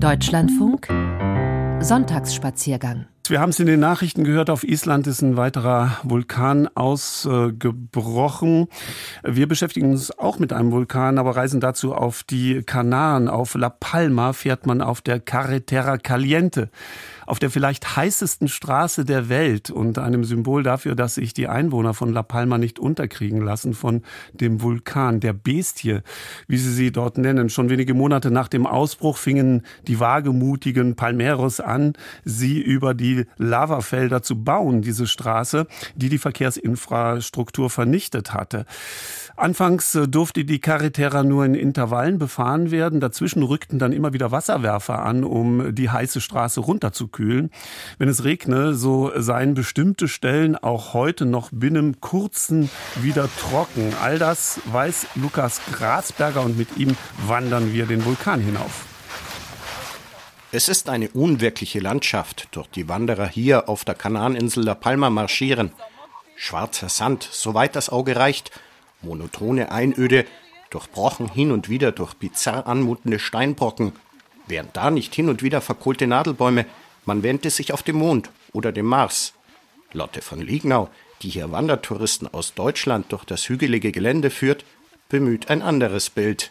[0.00, 0.88] Deutschlandfunk
[1.80, 8.68] Sonntagsspaziergang wir haben es in den Nachrichten gehört, auf Island ist ein weiterer Vulkan ausgebrochen.
[9.24, 13.28] Wir beschäftigen uns auch mit einem Vulkan, aber reisen dazu auf die Kanaren.
[13.28, 16.70] Auf La Palma fährt man auf der Carretera Caliente
[17.26, 21.94] auf der vielleicht heißesten Straße der Welt und einem Symbol dafür, dass sich die Einwohner
[21.94, 24.02] von La Palma nicht unterkriegen lassen von
[24.32, 26.00] dem Vulkan, der Bestie,
[26.46, 27.50] wie sie sie dort nennen.
[27.50, 31.94] Schon wenige Monate nach dem Ausbruch fingen die wagemutigen Palmeros an,
[32.24, 38.66] sie über die Lavafelder zu bauen, diese Straße, die die Verkehrsinfrastruktur vernichtet hatte.
[39.36, 43.00] Anfangs äh, durfte die Carretera nur in Intervallen befahren werden.
[43.00, 47.15] Dazwischen rückten dann immer wieder Wasserwerfer an, um die heiße Straße runterzukühlen.
[47.18, 53.94] Wenn es regne, so seien bestimmte Stellen auch heute noch binnen kurzen wieder trocken.
[54.02, 58.86] All das weiß Lukas Grasberger und mit ihm wandern wir den Vulkan hinauf.
[60.52, 65.72] Es ist eine unwirkliche Landschaft, durch die Wanderer hier auf der Kanareninsel La Palma marschieren.
[66.36, 68.52] Schwarzer Sand, soweit das Auge reicht,
[69.02, 70.24] monotone Einöde,
[70.70, 73.92] durchbrochen hin und wieder durch bizarr anmutende Steinbrocken.
[74.46, 76.66] Wären da nicht hin und wieder verkohlte Nadelbäume,
[77.06, 79.32] man wähnte sich auf dem Mond oder dem Mars.
[79.92, 80.90] Lotte von Liegnau,
[81.22, 84.64] die hier Wandertouristen aus Deutschland durch das hügelige Gelände führt,
[85.08, 86.50] bemüht ein anderes Bild.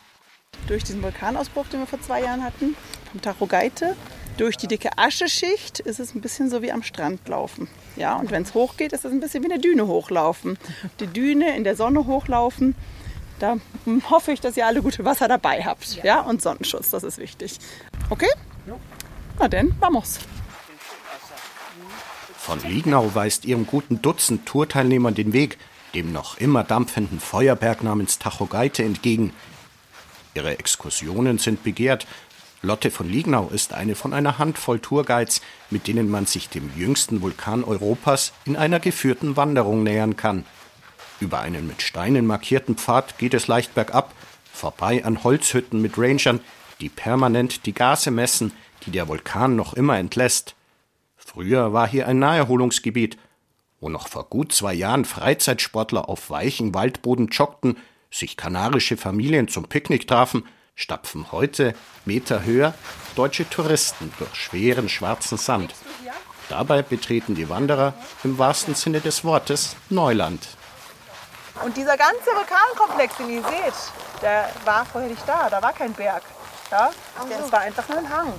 [0.67, 2.75] Durch diesen Vulkanausbruch, den wir vor zwei Jahren hatten,
[3.12, 3.95] vom Tacho Geite,
[4.38, 7.67] durch die dicke Ascheschicht ist es ein bisschen so wie am Strand laufen.
[7.95, 10.58] Ja, und wenn es hochgeht, ist es ein bisschen wie eine Düne hochlaufen.
[11.00, 12.75] Die Düne in der Sonne hochlaufen,
[13.40, 13.58] da
[14.09, 16.03] hoffe ich, dass ihr alle gute Wasser dabei habt.
[16.03, 17.59] Ja, und Sonnenschutz, das ist wichtig.
[18.09, 18.30] Okay?
[19.38, 20.19] Na denn, vamos.
[22.45, 25.57] Von Liegnau weist ihrem guten Dutzend Tourteilnehmern den Weg
[25.95, 29.33] dem noch immer dampfenden Feuerberg namens Tachogeite entgegen.
[30.35, 32.05] Ihre Exkursionen sind begehrt
[32.61, 37.23] Lotte von Liegnau ist eine von einer Handvoll Tourguides, mit denen man sich dem jüngsten
[37.23, 40.45] Vulkan Europas in einer geführten Wanderung nähern kann.
[41.19, 44.13] Über einen mit Steinen markierten Pfad geht es leicht bergab,
[44.53, 46.41] vorbei an Holzhütten mit Rangern,
[46.79, 48.51] die permanent die Gase messen,
[48.85, 50.53] die der Vulkan noch immer entlässt.
[51.35, 53.18] Früher war hier ein Naherholungsgebiet,
[53.81, 57.78] wo noch vor gut zwei Jahren Freizeitsportler auf weichem Waldboden joggten,
[58.09, 61.73] sich kanarische Familien zum Picknick trafen stapfen heute
[62.06, 62.73] Meter höher
[63.16, 65.73] deutsche Touristen durch schweren schwarzen Sand.
[66.47, 70.47] Dabei betreten die Wanderer im wahrsten Sinne des Wortes Neuland.
[71.63, 75.50] Und dieser ganze Vulkankomplex, den ihr seht, der war vorher nicht da.
[75.50, 76.23] Da war kein Berg.
[76.72, 76.91] Ja?
[77.29, 78.34] Es war einfach nur ein Hang.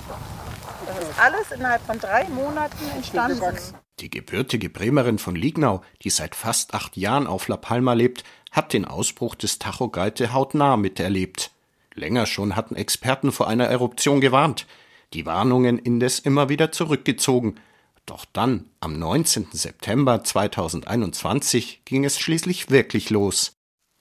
[0.85, 3.41] Das ist alles innerhalb von drei Monaten entstanden.
[3.99, 8.73] Die gebürtige Bremerin von Liegnau, die seit fast acht Jahren auf La Palma lebt, hat
[8.73, 11.51] den Ausbruch des Tacho Geite hautnah miterlebt.
[11.95, 14.67] Länger schon hatten Experten vor einer Eruption gewarnt,
[15.13, 17.55] die Warnungen indes immer wieder zurückgezogen.
[18.05, 19.47] Doch dann, am 19.
[19.51, 23.53] September 2021, ging es schließlich wirklich los.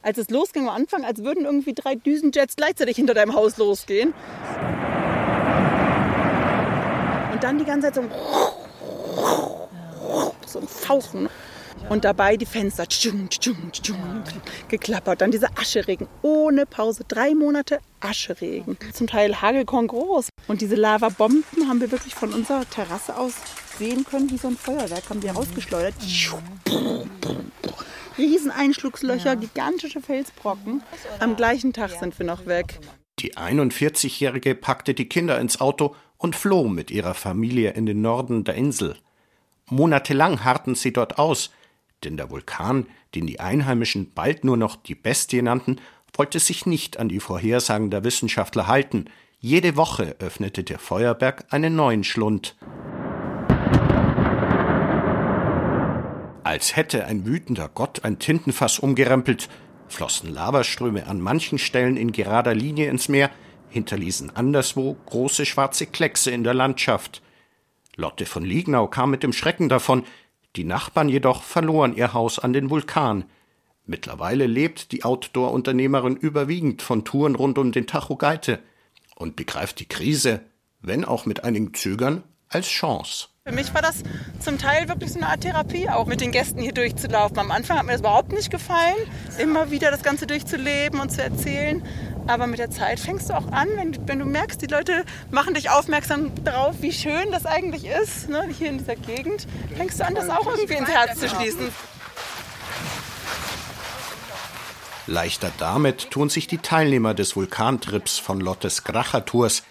[0.03, 4.15] Als es losging am Anfang, als würden irgendwie drei Düsenjets gleichzeitig hinter deinem Haus losgehen.
[7.37, 8.11] Und dann die ganze Zeit so ein,
[10.47, 11.29] so ein Fauchen.
[11.91, 14.25] Und dabei die Fenster tschung, tschung, tschung,
[14.69, 15.21] geklappert.
[15.21, 17.05] Dann dieser Ascheregen ohne Pause.
[17.07, 18.79] Drei Monate Ascheregen.
[18.95, 20.31] Zum Teil Hagelkorn groß.
[20.49, 23.35] Und diese Lavabomben haben wir wirklich von unserer Terrasse aus
[23.77, 25.11] sehen können, wie so ein Feuerwerk.
[25.11, 25.93] Haben wir rausgeschleudert.
[28.17, 30.83] Rieseneinschlugslöcher, gigantische Felsbrocken.
[31.21, 32.81] Am gleichen Tag sind wir noch weg.
[33.19, 38.45] Die 41-Jährige packte die Kinder ins Auto und floh mit ihrer Familie in den Norden
[38.45, 38.97] der Insel.
[39.69, 41.51] Monatelang harrten sie dort aus,
[42.05, 45.81] denn der Vulkan, den die Einheimischen bald nur noch die Bestie nannten,
[46.15, 49.07] wollte sich nicht an die Vorhersagen der Wissenschaftler halten.
[49.39, 52.57] Jede Woche öffnete der Feuerberg einen neuen Schlund.
[56.45, 59.49] Als hätte ein wütender Gott ein Tintenfass umgerempelt,
[59.89, 63.31] flossen Lavaströme an manchen Stellen in gerader Linie ins Meer,
[63.71, 67.23] hinterließen anderswo große schwarze Kleckse in der Landschaft.
[67.97, 70.05] Lotte von Liegnau kam mit dem Schrecken davon,
[70.57, 73.25] die Nachbarn jedoch verloren ihr Haus an den Vulkan.
[73.85, 78.59] Mittlerweile lebt die Outdoor-Unternehmerin überwiegend von Touren rund um den Tacho Geite
[79.15, 80.41] und begreift die Krise,
[80.81, 83.29] wenn auch mit einigem Zögern, als Chance.
[83.45, 84.03] Für mich war das
[84.41, 87.39] zum Teil wirklich so eine Art Therapie, auch mit den Gästen hier durchzulaufen.
[87.39, 88.97] Am Anfang hat mir das überhaupt nicht gefallen,
[89.39, 91.83] immer wieder das Ganze durchzuleben und zu erzählen.
[92.27, 95.55] Aber mit der Zeit fängst du auch an, wenn, wenn du merkst, die Leute machen
[95.55, 99.47] dich aufmerksam darauf, wie schön das eigentlich ist, ne, hier in dieser Gegend,
[99.77, 101.69] fängst du an, das auch irgendwie ins Herz zu schließen.
[105.07, 109.63] Leichter damit tun sich die Teilnehmer des Vulkantrips von Lottes Gracher Tours.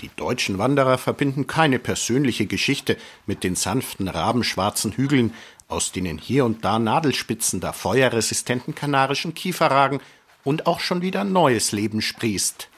[0.00, 2.96] Die deutschen Wanderer verbinden keine persönliche Geschichte
[3.26, 5.34] mit den sanften rabenschwarzen Hügeln,
[5.68, 10.00] aus denen hier und da Nadelspitzen der feuerresistenten kanarischen Kiefer ragen
[10.44, 12.68] und auch schon wieder neues Leben sprießt.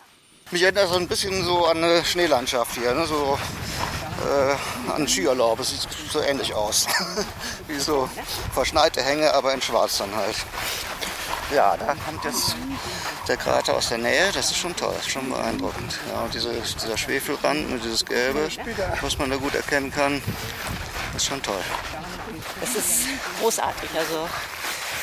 [0.50, 3.06] Mich erinnert so ein bisschen so an eine Schneelandschaft hier, ne?
[3.06, 3.38] so
[4.25, 5.58] äh, an Skiurlaub.
[5.61, 6.87] Es sieht so ähnlich aus.
[7.69, 8.08] Wie so
[8.52, 10.37] verschneite Hänge, aber in schwarz dann halt.
[11.55, 12.56] Ja, da kommt jetzt
[13.28, 14.31] der Krater aus der Nähe.
[14.32, 15.99] Das ist schon toll, das ist schon beeindruckend.
[16.10, 18.49] Ja, und diese, dieser Schwefelrand und dieses Gelbe,
[19.00, 20.22] was man da gut erkennen kann,
[21.14, 21.60] ist schon toll.
[22.60, 23.02] Das ist
[23.40, 23.90] großartig.
[23.96, 24.28] Also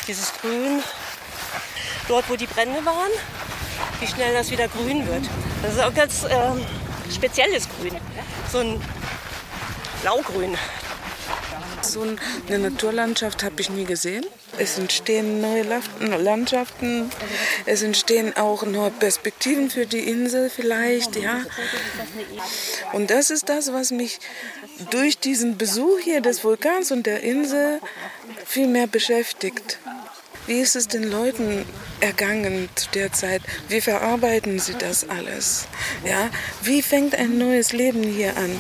[0.08, 0.84] dieses Grün,
[2.08, 3.12] dort wo die Brände waren,
[4.00, 5.24] wie schnell das wieder grün wird.
[5.62, 6.66] Das ist auch ganz ähm,
[7.14, 7.96] spezielles Grün.
[8.52, 8.82] So ein
[10.02, 10.58] Blaugrün.
[11.82, 12.06] So
[12.48, 14.26] eine Naturlandschaft habe ich nie gesehen.
[14.58, 15.66] Es entstehen neue
[16.00, 17.10] Landschaften,
[17.66, 21.42] es entstehen auch neue Perspektiven für die Insel vielleicht, ja.
[22.92, 24.20] Und das ist das, was mich
[24.90, 27.80] durch diesen Besuch hier des Vulkans und der Insel
[28.46, 29.80] viel mehr beschäftigt.
[30.48, 31.66] Wie ist es den Leuten
[32.00, 33.42] ergangen zu der Zeit?
[33.70, 35.68] Wie verarbeiten sie das alles?
[36.06, 36.30] Ja?
[36.64, 38.52] Wie fängt ein neues Leben hier an?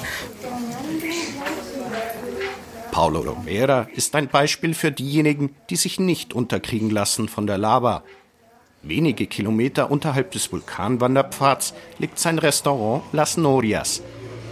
[2.92, 8.04] Paulo Romera ist ein Beispiel für diejenigen, die sich nicht unterkriegen lassen von der Lava.
[8.83, 14.01] Wenige Kilometer unterhalb des Vulkanwanderpfads liegt sein Restaurant Las Norias.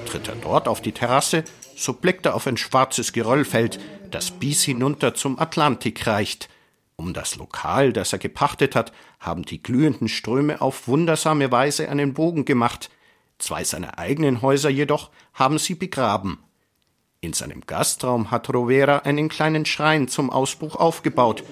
[0.05, 1.43] Tritt er dort auf die Terrasse,
[1.75, 3.79] so blickt er auf ein schwarzes Geröllfeld,
[4.09, 6.49] das bis hinunter zum Atlantik reicht.
[6.99, 8.91] Um das Lokal, das er gepachtet hat,
[9.21, 12.89] haben die glühenden Ströme auf wundersame Weise einen Bogen gemacht.
[13.37, 16.39] Zwei seiner eigenen Häuser jedoch haben sie begraben.
[17.21, 21.45] In seinem Gastraum hat Rovera einen kleinen Schrein zum Ausbruch aufgebaut.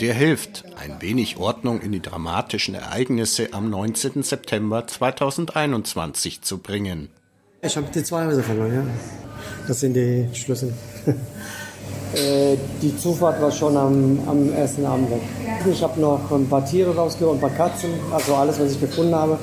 [0.00, 4.24] Der hilft, ein wenig Ordnung in die dramatischen Ereignisse am 19.
[4.24, 7.10] September 2021 zu bringen.
[7.62, 8.86] Ich habe die zwei Häuser verloren, ja.
[9.68, 10.74] Das sind die Schlüssel.
[12.14, 15.22] Äh, die Zufahrt war schon am, am, ersten Abend weg.
[15.70, 19.14] Ich habe noch ein paar Tiere rausgeholt, ein paar Katzen, also alles, was ich gefunden
[19.14, 19.38] habe.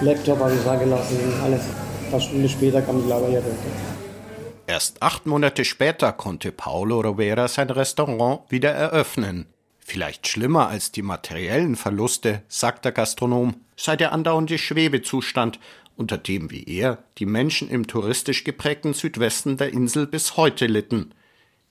[0.00, 1.62] Laptop habe ich da gelassen, alles.
[2.04, 3.92] Ein paar Stunden später kam die Lava hier runter.
[4.66, 9.46] Erst acht Monate später konnte Paulo Rovera sein Restaurant wieder eröffnen.
[9.80, 15.58] Vielleicht schlimmer als die materiellen Verluste, sagt der Gastronom, sei der andauernde Schwebezustand,
[15.96, 21.12] unter dem wie er die Menschen im touristisch geprägten Südwesten der Insel bis heute litten.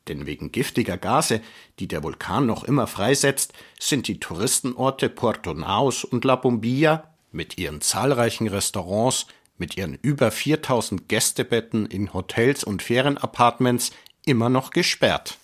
[0.08, 1.42] Denn wegen giftiger Gase,
[1.80, 7.58] die der Vulkan noch immer freisetzt, sind die Touristenorte Puerto Naos und La Bombilla mit
[7.58, 9.28] ihren zahlreichen Restaurants
[9.62, 13.92] mit ihren über 4000 Gästebetten in Hotels und Ferienapartments
[14.26, 15.38] immer noch gesperrt.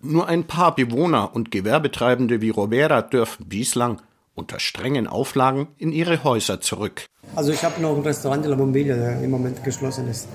[0.00, 4.00] Nur ein paar Bewohner und Gewerbetreibende wie Robera dürfen bislang
[4.38, 7.08] unter strengen Auflagen in ihre Häuser zurück.
[7.36, 10.28] Also ich habe noch ein Restaurant in La Bombilla, der im Moment geschlossen ist.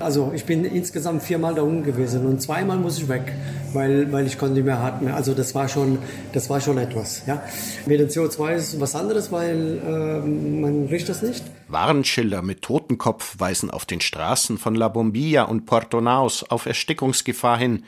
[0.00, 3.34] Also ich bin insgesamt viermal da unten gewesen und zweimal muss ich weg,
[3.74, 5.14] weil, weil ich konnte nicht mehr hart mehr.
[5.14, 5.98] Also das war schon,
[6.32, 7.24] das war schon etwas.
[7.26, 7.42] Ja.
[7.84, 11.44] Mit dem CO2 ist was anderes, weil äh, man riecht das nicht.
[11.68, 17.58] Warnschilder mit Totenkopf weisen auf den Straßen von La Bombilla und Puerto Naos auf Erstickungsgefahr
[17.58, 17.84] hin.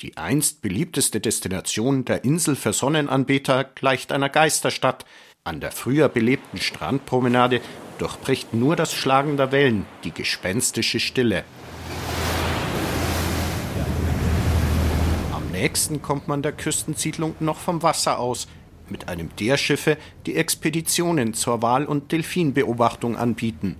[0.00, 5.04] Die einst beliebteste Destination der Insel für Sonnenanbeter gleicht einer Geisterstadt.
[5.44, 7.60] An der früher belebten Strandpromenade
[7.98, 11.44] durchbricht nur das Schlagen der Wellen die gespenstische Stille.
[15.32, 18.48] Am nächsten kommt man der Küstensiedlung noch vom Wasser aus,
[18.88, 23.76] mit einem der Schiffe, die Expeditionen zur Wal- und Delfinbeobachtung anbieten.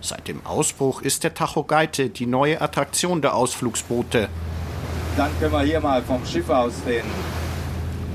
[0.00, 4.28] Seit dem Ausbruch ist der Tacho Geite die neue Attraktion der Ausflugsboote.
[5.16, 7.04] Dann können wir hier mal vom Schiff aus den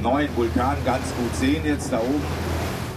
[0.03, 2.21] neuen Vulkan ganz gut sehen, jetzt da oben.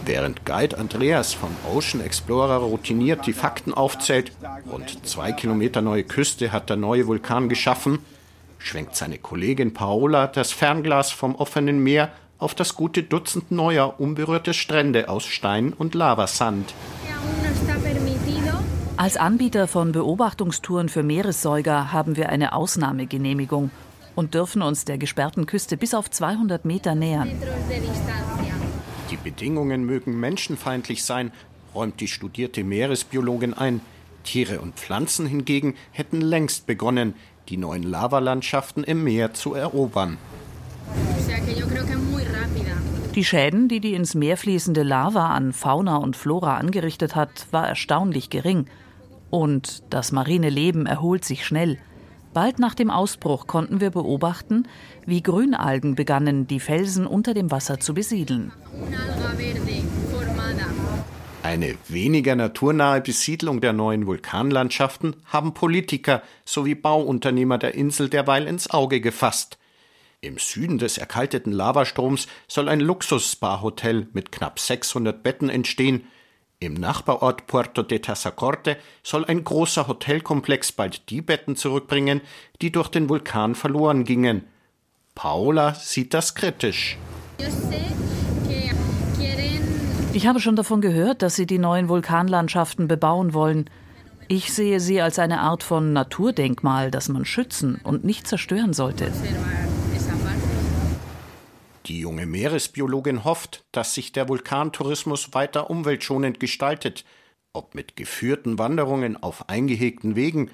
[0.04, 4.32] Während Guide Andreas vom Ocean Explorer routiniert die Fakten aufzählt,
[4.70, 8.00] rund zwei Kilometer neue Küste hat der neue Vulkan geschaffen,
[8.58, 14.52] schwenkt seine Kollegin Paola das Fernglas vom offenen Meer auf das gute Dutzend neuer, unberührter
[14.52, 16.74] Strände aus Stein und Lavasand.
[18.96, 23.70] Als Anbieter von Beobachtungstouren für Meeressäuger haben wir eine Ausnahmegenehmigung
[24.14, 27.30] und dürfen uns der gesperrten Küste bis auf 200 Meter nähern.
[29.10, 31.32] Die Bedingungen mögen menschenfeindlich sein,
[31.74, 33.80] räumt die studierte Meeresbiologin ein.
[34.24, 37.14] Tiere und Pflanzen hingegen hätten längst begonnen,
[37.48, 40.18] die neuen Lavalandschaften im Meer zu erobern.
[43.14, 47.68] Die Schäden, die die ins Meer fließende Lava an Fauna und Flora angerichtet hat, war
[47.68, 48.66] erstaunlich gering.
[49.28, 51.78] Und das marine Leben erholt sich schnell.
[52.34, 54.66] Bald nach dem Ausbruch konnten wir beobachten,
[55.04, 58.52] wie Grünalgen begannen, die Felsen unter dem Wasser zu besiedeln.
[61.42, 68.70] Eine weniger naturnahe Besiedlung der neuen Vulkanlandschaften haben Politiker sowie Bauunternehmer der Insel derweil ins
[68.70, 69.58] Auge gefasst.
[70.20, 76.04] Im Süden des erkalteten Lavastroms soll ein Luxus-Spa-Hotel mit knapp 600 Betten entstehen.
[76.62, 82.20] Im Nachbarort Puerto de Tazacorte soll ein großer Hotelkomplex bald die Betten zurückbringen,
[82.60, 84.44] die durch den Vulkan verloren gingen.
[85.16, 86.98] Paula sieht das kritisch.
[90.12, 93.68] Ich habe schon davon gehört, dass sie die neuen Vulkanlandschaften bebauen wollen.
[94.28, 99.10] Ich sehe sie als eine Art von Naturdenkmal, das man schützen und nicht zerstören sollte.
[101.92, 107.04] Die junge Meeresbiologin hofft, dass sich der Vulkantourismus weiter umweltschonend gestaltet,
[107.52, 110.50] ob mit geführten Wanderungen auf eingehegten Wegen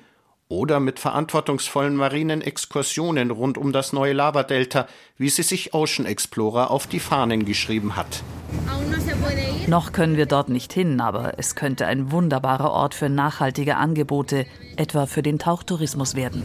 [0.49, 6.73] oder mit verantwortungsvollen marinen Exkursionen rund um das neue Lavadelta, wie sie sich Ocean Explorer
[6.73, 8.25] auf die Fahnen geschrieben hat.
[9.69, 14.45] Noch können wir dort nicht hin, aber es könnte ein wunderbarer Ort für nachhaltige Angebote,
[14.77, 16.43] etwa für den Tauchtourismus werden.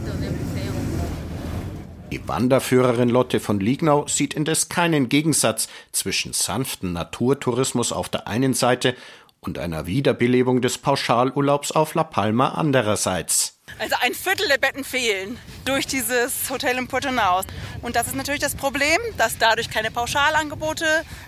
[2.14, 8.54] Die Wanderführerin Lotte von Liegnau sieht indes keinen Gegensatz zwischen sanften Naturtourismus auf der einen
[8.54, 8.94] Seite
[9.40, 13.58] und einer Wiederbelebung des Pauschalurlaubs auf La Palma andererseits.
[13.80, 17.46] Also ein Viertel der Betten fehlen durch dieses Hotel in Puerto Naus.
[17.82, 20.84] Und das ist natürlich das Problem, dass dadurch keine Pauschalangebote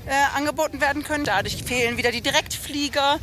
[0.06, 1.24] äh, angeboten werden können.
[1.24, 3.18] Dadurch fehlen wieder die Direktflieger.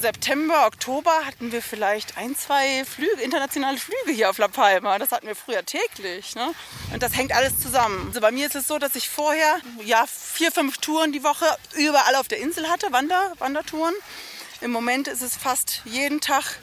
[0.00, 4.98] September, Oktober hatten wir vielleicht ein, zwei Flüge, internationale Flüge hier auf La Palma.
[4.98, 6.34] Das hatten wir früher täglich.
[6.34, 6.52] Ne?
[6.92, 8.04] Und das hängt alles zusammen.
[8.08, 11.46] Also bei mir ist es so, dass ich vorher ja, vier, fünf Touren die Woche
[11.76, 13.94] überall auf der Insel hatte, Wander, Wandertouren.
[14.60, 16.58] Im Moment ist es fast jeden Tag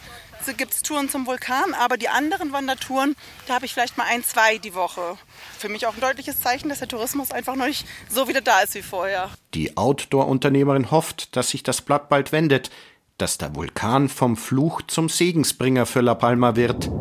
[0.51, 3.15] gibt es Touren zum Vulkan, aber die anderen Wandertouren,
[3.47, 5.17] da habe ich vielleicht mal ein, zwei die Woche.
[5.57, 8.59] Für mich auch ein deutliches Zeichen, dass der Tourismus einfach noch nicht so wieder da
[8.59, 9.29] ist wie vorher.
[9.53, 12.71] Die Outdoor-Unternehmerin hofft, dass sich das Blatt bald wendet,
[13.23, 16.91] dass der Vulkan vom Fluch zum Segensbringer für La Palma wird.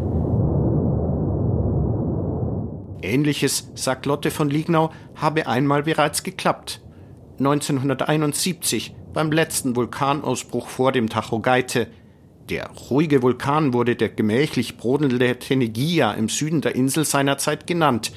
[3.02, 6.80] Ähnliches, sagt Lotte von Liegnau, habe einmal bereits geklappt.
[7.40, 11.88] 1971 beim letzten Vulkanausbruch vor dem Tacho Geite.
[12.48, 18.12] Der ruhige Vulkan wurde der gemächlich brodelnde Tenegia im Süden der Insel seinerzeit genannt.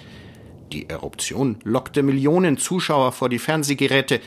[0.71, 4.19] Die Eruption lockte Millionen Zuschauer vor die Fernsehgeräte,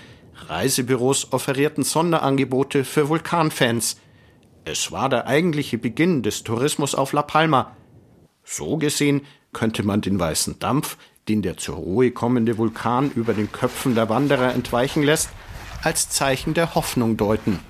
[0.47, 3.99] Reisebüros offerierten Sonderangebote für Vulkanfans.
[4.64, 7.76] Es war der eigentliche Beginn des Tourismus auf La Palma.
[8.45, 10.97] So gesehen könnte man den weißen Dampf,
[11.28, 15.30] den der zur Ruhe kommende Vulkan über den Köpfen der Wanderer entweichen lässt,
[15.83, 17.61] als Zeichen der Hoffnung deuten.